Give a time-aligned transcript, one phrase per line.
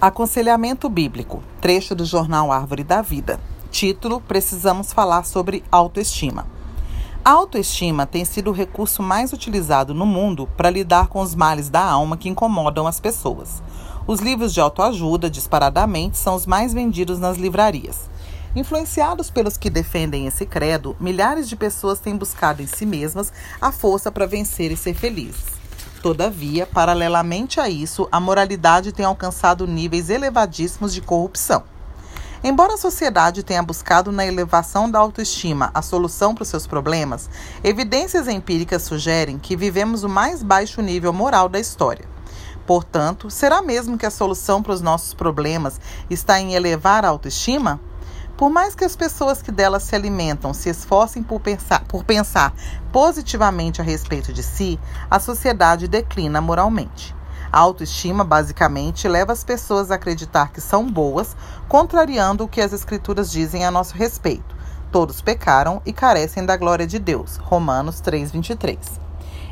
[0.00, 3.38] Aconselhamento Bíblico, trecho do jornal Árvore da Vida.
[3.70, 6.46] Título: Precisamos falar sobre autoestima.
[7.22, 11.68] A autoestima tem sido o recurso mais utilizado no mundo para lidar com os males
[11.68, 13.62] da alma que incomodam as pessoas.
[14.06, 18.08] Os livros de autoajuda, disparadamente, são os mais vendidos nas livrarias.
[18.56, 23.30] Influenciados pelos que defendem esse credo, milhares de pessoas têm buscado em si mesmas
[23.60, 25.59] a força para vencer e ser felizes.
[26.02, 31.62] Todavia, paralelamente a isso, a moralidade tem alcançado níveis elevadíssimos de corrupção.
[32.42, 37.28] Embora a sociedade tenha buscado na elevação da autoestima a solução para os seus problemas,
[37.62, 42.08] evidências empíricas sugerem que vivemos o mais baixo nível moral da história.
[42.66, 47.78] Portanto, será mesmo que a solução para os nossos problemas está em elevar a autoestima?
[48.40, 52.54] Por mais que as pessoas que delas se alimentam se esforcem por pensar, por pensar
[52.90, 54.80] positivamente a respeito de si,
[55.10, 57.14] a sociedade declina moralmente.
[57.52, 61.36] A autoestima, basicamente, leva as pessoas a acreditar que são boas,
[61.68, 64.56] contrariando o que as Escrituras dizem a nosso respeito.
[64.90, 67.36] Todos pecaram e carecem da glória de Deus.
[67.36, 69.09] Romanos 3,23.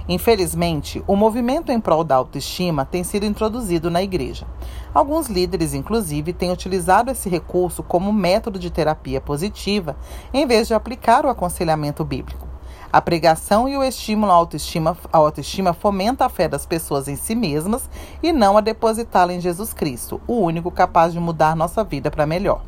[0.09, 4.47] Infelizmente, o movimento em prol da autoestima tem sido introduzido na igreja.
[4.95, 9.97] Alguns líderes, inclusive, têm utilizado esse recurso como método de terapia positiva,
[10.33, 12.48] em vez de aplicar o aconselhamento bíblico.
[12.91, 17.17] A pregação e o estímulo à autoestima, à autoestima fomenta a fé das pessoas em
[17.17, 17.91] si mesmas
[18.23, 22.25] e não a depositá-la em Jesus Cristo, o único capaz de mudar nossa vida para
[22.25, 22.62] melhor.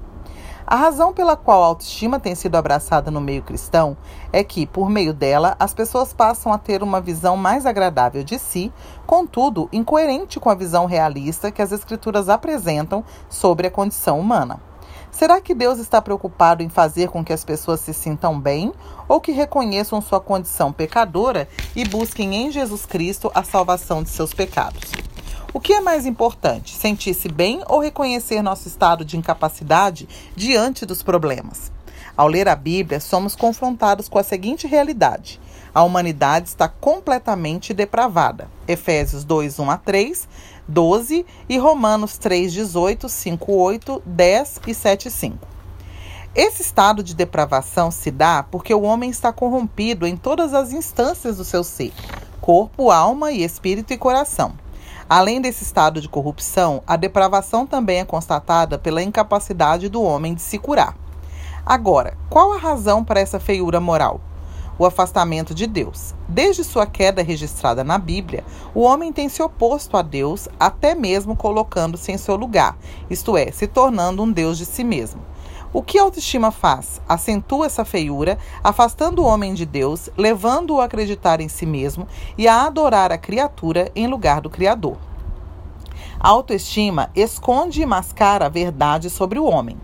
[0.70, 3.96] A razão pela qual a autoestima tem sido abraçada no meio cristão
[4.32, 8.38] é que, por meio dela, as pessoas passam a ter uma visão mais agradável de
[8.38, 8.72] si,
[9.04, 14.60] contudo, incoerente com a visão realista que as Escrituras apresentam sobre a condição humana.
[15.10, 18.72] Será que Deus está preocupado em fazer com que as pessoas se sintam bem
[19.08, 24.32] ou que reconheçam sua condição pecadora e busquem em Jesus Cristo a salvação de seus
[24.32, 24.92] pecados?
[25.52, 31.02] O que é mais importante, sentir-se bem ou reconhecer nosso estado de incapacidade diante dos
[31.02, 31.72] problemas?
[32.16, 35.40] Ao ler a Bíblia, somos confrontados com a seguinte realidade:
[35.74, 38.48] a humanidade está completamente depravada.
[38.68, 40.28] Efésios 2, 1 a 3,
[40.68, 45.48] 12 e Romanos 3, 18, 5, 8, 10 e 7, 5.
[46.32, 51.38] Esse estado de depravação se dá porque o homem está corrompido em todas as instâncias
[51.38, 51.92] do seu ser
[52.40, 54.54] corpo, alma e espírito e coração.
[55.10, 60.40] Além desse estado de corrupção, a depravação também é constatada pela incapacidade do homem de
[60.40, 60.96] se curar.
[61.66, 64.20] Agora, qual a razão para essa feiura moral?
[64.78, 66.14] O afastamento de Deus.
[66.28, 71.34] Desde sua queda registrada na Bíblia, o homem tem se oposto a Deus, até mesmo
[71.34, 72.78] colocando-se em seu lugar,
[73.10, 75.20] isto é, se tornando um Deus de si mesmo.
[75.72, 77.00] O que a autoestima faz?
[77.08, 82.48] Acentua essa feiura, afastando o homem de Deus, levando-o a acreditar em si mesmo e
[82.48, 84.96] a adorar a criatura em lugar do Criador.
[86.18, 89.76] A autoestima esconde e mascara a verdade sobre o homem.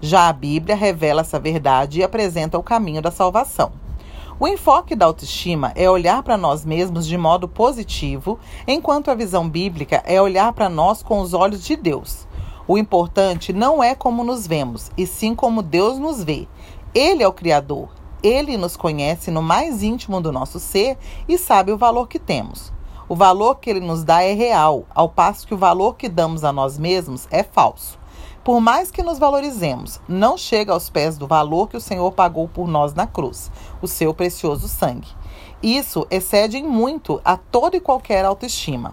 [0.00, 3.70] Já a Bíblia revela essa verdade e apresenta o caminho da salvação.
[4.40, 9.48] O enfoque da autoestima é olhar para nós mesmos de modo positivo, enquanto a visão
[9.48, 12.27] bíblica é olhar para nós com os olhos de Deus.
[12.68, 16.46] O importante não é como nos vemos, e sim como Deus nos vê.
[16.94, 17.88] Ele é o Criador.
[18.22, 22.70] Ele nos conhece no mais íntimo do nosso ser e sabe o valor que temos.
[23.08, 26.44] O valor que ele nos dá é real, ao passo que o valor que damos
[26.44, 27.98] a nós mesmos é falso.
[28.44, 32.48] Por mais que nos valorizemos, não chega aos pés do valor que o Senhor pagou
[32.48, 35.08] por nós na cruz, o seu precioso sangue.
[35.62, 38.92] Isso excede em muito a toda e qualquer autoestima.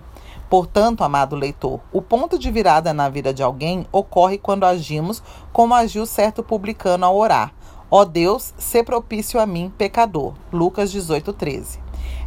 [0.49, 5.73] Portanto, amado leitor, o ponto de virada na vida de alguém ocorre quando agimos como
[5.73, 7.53] agiu certo publicano ao orar.
[7.89, 10.33] Ó Deus, se propício a mim, pecador.
[10.51, 11.79] Lucas 18, 13.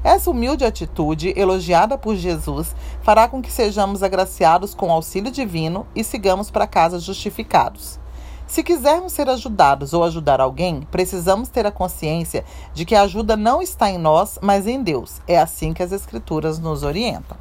[0.03, 6.03] Essa humilde atitude, elogiada por Jesus, fará com que sejamos agraciados com auxílio divino e
[6.03, 7.99] sigamos para casa justificados.
[8.47, 13.37] Se quisermos ser ajudados ou ajudar alguém, precisamos ter a consciência de que a ajuda
[13.37, 15.21] não está em nós, mas em Deus.
[15.29, 17.37] É assim que as Escrituras nos orientam.